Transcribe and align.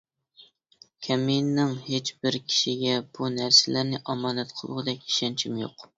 كەمىنىنىڭ 1.07 1.75
ھېچبىر 1.89 2.37
كىشىگە 2.47 2.97
بۇ 3.19 3.31
نەرسىلەرنى 3.37 4.01
ئامانەت 4.11 4.57
قىلغۇدەك 4.61 5.05
ئىشەنچىم 5.11 5.61
يوق. 5.65 5.87